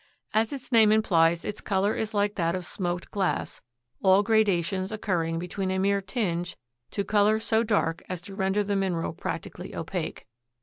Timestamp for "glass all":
3.11-4.23